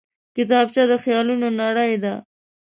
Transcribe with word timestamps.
کتابچه 0.35 0.83
د 0.91 0.91
خیالونو 1.03 1.47
نړۍ 1.61 1.93
ده 2.03 2.13